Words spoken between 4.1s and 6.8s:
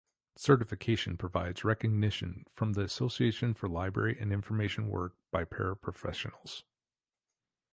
and information work by para-professionals.